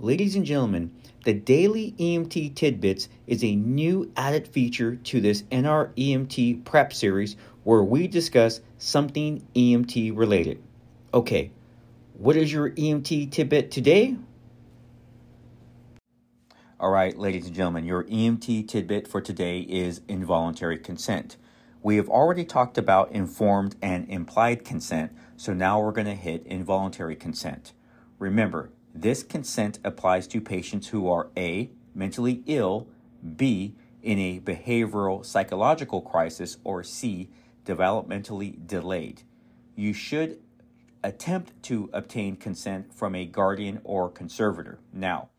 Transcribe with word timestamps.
Ladies 0.00 0.34
and 0.34 0.44
gentlemen, 0.44 0.90
the 1.24 1.32
Daily 1.32 1.94
EMT 2.00 2.56
Tidbits 2.56 3.08
is 3.28 3.44
a 3.44 3.54
new 3.54 4.10
added 4.16 4.48
feature 4.48 4.96
to 4.96 5.20
this 5.20 5.42
NR 5.52 5.94
EMT 5.94 6.64
Prep 6.64 6.92
series 6.92 7.36
where 7.62 7.84
we 7.84 8.08
discuss 8.08 8.60
something 8.76 9.46
EMT 9.54 10.16
related. 10.16 10.60
Okay, 11.14 11.52
what 12.14 12.34
is 12.34 12.52
your 12.52 12.70
EMT 12.70 13.30
tidbit 13.30 13.70
today? 13.70 14.16
All 16.80 16.90
right, 16.90 17.16
ladies 17.16 17.46
and 17.46 17.54
gentlemen, 17.54 17.84
your 17.84 18.02
EMT 18.02 18.66
tidbit 18.66 19.06
for 19.06 19.20
today 19.20 19.60
is 19.60 20.00
involuntary 20.08 20.76
consent. 20.76 21.36
We 21.84 21.96
have 21.96 22.08
already 22.08 22.44
talked 22.44 22.78
about 22.78 23.12
informed 23.12 23.76
and 23.80 24.08
implied 24.10 24.64
consent, 24.64 25.12
so 25.36 25.54
now 25.54 25.80
we're 25.80 25.92
going 25.92 26.08
to 26.08 26.16
hit 26.16 26.44
involuntary 26.46 27.14
consent. 27.14 27.72
Remember, 28.18 28.70
this 28.94 29.24
consent 29.24 29.80
applies 29.82 30.26
to 30.28 30.40
patients 30.40 30.88
who 30.88 31.08
are 31.08 31.28
A, 31.36 31.70
mentally 31.94 32.42
ill, 32.46 32.86
B, 33.36 33.74
in 34.02 34.18
a 34.18 34.40
behavioral 34.40 35.24
psychological 35.24 36.00
crisis, 36.00 36.58
or 36.62 36.84
C, 36.84 37.28
developmentally 37.64 38.64
delayed. 38.66 39.22
You 39.74 39.92
should 39.92 40.38
attempt 41.02 41.60
to 41.64 41.90
obtain 41.92 42.36
consent 42.36 42.94
from 42.94 43.14
a 43.14 43.24
guardian 43.24 43.80
or 43.82 44.08
conservator. 44.10 44.78
Now, 44.92 45.30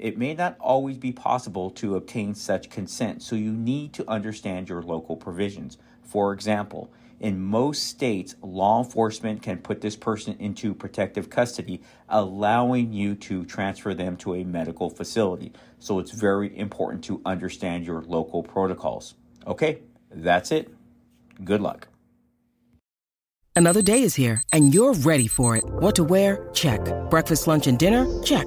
it 0.00 0.16
may 0.16 0.34
not 0.34 0.56
always 0.58 0.96
be 0.96 1.12
possible 1.12 1.70
to 1.70 1.94
obtain 1.94 2.34
such 2.34 2.70
consent, 2.70 3.22
so 3.22 3.36
you 3.36 3.52
need 3.52 3.92
to 3.92 4.10
understand 4.10 4.68
your 4.68 4.82
local 4.82 5.14
provisions. 5.14 5.76
For 6.02 6.32
example, 6.32 6.90
in 7.20 7.38
most 7.38 7.84
states, 7.84 8.34
law 8.42 8.82
enforcement 8.82 9.42
can 9.42 9.58
put 9.58 9.82
this 9.82 9.96
person 9.96 10.36
into 10.38 10.74
protective 10.74 11.28
custody, 11.28 11.82
allowing 12.08 12.94
you 12.94 13.14
to 13.16 13.44
transfer 13.44 13.92
them 13.92 14.16
to 14.16 14.36
a 14.36 14.44
medical 14.44 14.88
facility. 14.88 15.52
So 15.78 15.98
it's 15.98 16.12
very 16.12 16.56
important 16.58 17.04
to 17.04 17.20
understand 17.26 17.84
your 17.84 18.00
local 18.00 18.42
protocols. 18.42 19.14
Okay, 19.46 19.82
that's 20.10 20.50
it. 20.50 20.72
Good 21.44 21.60
luck. 21.60 21.88
Another 23.54 23.82
day 23.82 24.02
is 24.02 24.14
here, 24.14 24.42
and 24.54 24.72
you're 24.72 24.94
ready 24.94 25.26
for 25.26 25.56
it. 25.56 25.64
What 25.64 25.94
to 25.96 26.04
wear? 26.04 26.48
Check. 26.54 26.80
Breakfast, 27.10 27.46
lunch, 27.46 27.66
and 27.66 27.78
dinner? 27.78 28.06
Check. 28.22 28.46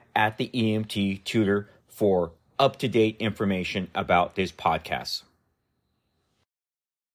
at 0.15 0.37
the 0.37 0.49
EMT 0.53 1.23
Tutor 1.23 1.69
for 1.87 2.31
up-to-date 2.59 3.17
information 3.19 3.89
about 3.95 4.35
this 4.35 4.51
podcast. 4.51 5.23